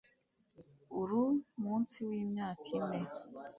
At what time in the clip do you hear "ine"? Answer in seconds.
2.77-2.99